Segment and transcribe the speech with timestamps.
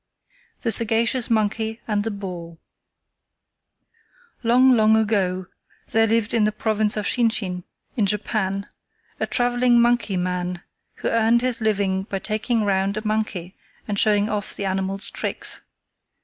[0.61, 2.57] THE SAGACIOUS MONKEY AND THE BOAR
[4.41, 5.45] Long, long ago,
[5.89, 8.67] there lived in the province of Shinshin in Japan,
[9.19, 10.63] a traveling monkey man,
[10.95, 13.55] who earned his living by taking round a monkey
[13.87, 15.61] and showing off the animal's tricks.